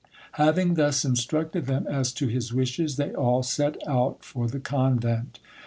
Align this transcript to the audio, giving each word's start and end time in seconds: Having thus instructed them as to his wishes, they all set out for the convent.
Having 0.31 0.73
thus 0.73 1.05
instructed 1.05 1.67
them 1.67 1.85
as 1.85 2.11
to 2.13 2.25
his 2.27 2.51
wishes, 2.51 2.95
they 2.95 3.13
all 3.13 3.43
set 3.43 3.77
out 3.87 4.25
for 4.25 4.47
the 4.47 4.59
convent. 4.59 5.37